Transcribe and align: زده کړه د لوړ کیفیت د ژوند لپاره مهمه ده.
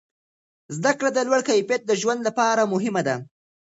زده 0.75 0.91
کړه 0.99 1.09
د 1.13 1.19
لوړ 1.27 1.41
کیفیت 1.49 1.81
د 1.85 1.91
ژوند 2.01 2.21
لپاره 2.27 2.69
مهمه 2.73 3.01
ده. 3.07 3.15